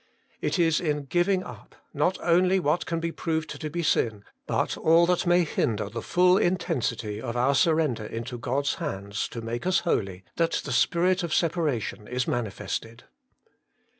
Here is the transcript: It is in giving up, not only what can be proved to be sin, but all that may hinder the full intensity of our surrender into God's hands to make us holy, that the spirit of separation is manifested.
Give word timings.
It 0.41 0.57
is 0.57 0.79
in 0.79 1.03
giving 1.05 1.43
up, 1.43 1.75
not 1.93 2.17
only 2.23 2.59
what 2.59 2.87
can 2.87 2.99
be 2.99 3.11
proved 3.11 3.51
to 3.61 3.69
be 3.69 3.83
sin, 3.83 4.25
but 4.47 4.75
all 4.75 5.05
that 5.05 5.27
may 5.27 5.43
hinder 5.43 5.89
the 5.89 6.01
full 6.01 6.39
intensity 6.39 7.21
of 7.21 7.37
our 7.37 7.53
surrender 7.53 8.07
into 8.07 8.39
God's 8.39 8.73
hands 8.81 9.27
to 9.27 9.41
make 9.41 9.67
us 9.67 9.81
holy, 9.81 10.23
that 10.37 10.53
the 10.65 10.71
spirit 10.71 11.21
of 11.21 11.35
separation 11.35 12.07
is 12.07 12.27
manifested. 12.27 13.03